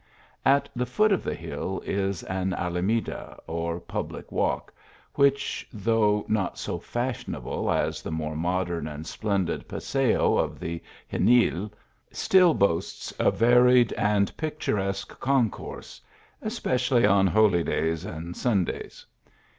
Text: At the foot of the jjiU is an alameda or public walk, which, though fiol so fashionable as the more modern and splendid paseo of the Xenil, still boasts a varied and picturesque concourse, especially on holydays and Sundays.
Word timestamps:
At 0.47 0.67
the 0.75 0.87
foot 0.87 1.11
of 1.11 1.23
the 1.23 1.35
jjiU 1.35 1.83
is 1.83 2.23
an 2.23 2.53
alameda 2.55 3.37
or 3.45 3.79
public 3.79 4.31
walk, 4.31 4.73
which, 5.13 5.67
though 5.71 6.23
fiol 6.27 6.57
so 6.57 6.79
fashionable 6.79 7.69
as 7.71 8.01
the 8.01 8.09
more 8.09 8.35
modern 8.35 8.87
and 8.87 9.05
splendid 9.05 9.67
paseo 9.67 10.39
of 10.39 10.59
the 10.59 10.81
Xenil, 11.11 11.71
still 12.11 12.55
boasts 12.55 13.13
a 13.19 13.29
varied 13.29 13.93
and 13.93 14.35
picturesque 14.37 15.19
concourse, 15.19 16.01
especially 16.41 17.05
on 17.05 17.27
holydays 17.27 18.03
and 18.03 18.35
Sundays. 18.35 19.05